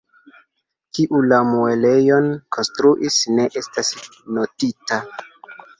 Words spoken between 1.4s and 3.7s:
muelejon konstruis ne